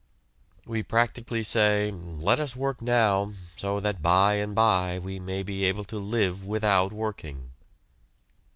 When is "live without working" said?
5.99-7.51